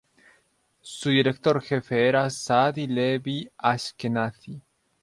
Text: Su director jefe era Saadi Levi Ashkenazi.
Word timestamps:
Su 0.81 1.09
director 1.09 1.61
jefe 1.61 2.07
era 2.07 2.27
Saadi 2.31 2.87
Levi 2.87 3.47
Ashkenazi. 3.55 4.59